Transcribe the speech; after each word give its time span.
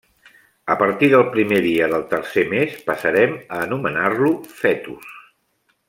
A 0.65 0.75
partir 0.79 1.09
del 1.11 1.25
primer 1.35 1.59
dia 1.65 1.89
del 1.91 2.07
tercer 2.15 2.45
mes, 2.55 2.79
passarem 2.89 3.37
a 3.43 3.61
anomenar-lo 3.67 4.33
fetus. 4.65 5.15